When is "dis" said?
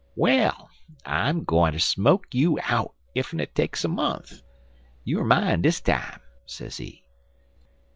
5.61-5.79